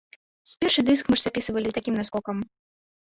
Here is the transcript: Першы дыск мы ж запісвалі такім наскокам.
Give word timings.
Першы 0.63 0.81
дыск 0.87 1.05
мы 1.13 1.19
ж 1.21 1.25
запісвалі 1.25 1.75
такім 1.79 1.99
наскокам. 2.03 2.37